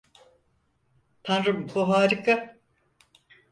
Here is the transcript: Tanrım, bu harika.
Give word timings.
Tanrım, 1.23 1.67
bu 1.75 1.87
harika. 1.89 2.57